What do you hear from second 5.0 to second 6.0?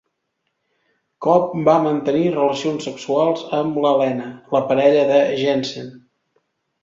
de Jensen.